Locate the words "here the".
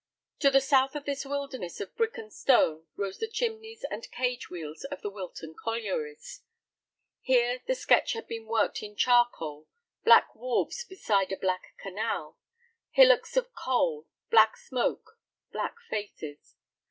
7.19-7.75